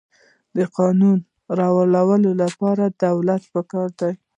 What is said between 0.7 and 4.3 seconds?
قانون د ورانولو لپاره دولت پکار دی.